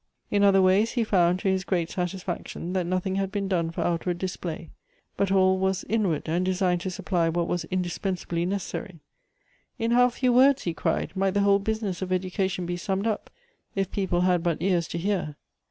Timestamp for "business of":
11.59-12.11